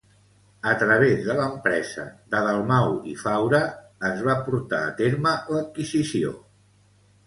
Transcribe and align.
A 0.69 0.71
través 0.83 1.19
de 1.27 1.35
l'empresa 1.39 2.07
de 2.33 2.41
Dalmau 2.49 2.91
i 3.13 3.15
Faura, 3.27 3.63
es 4.13 4.27
va 4.31 4.39
portar 4.51 4.85
a 4.91 4.93
terme 5.05 5.39
l'adquisició. 5.55 6.39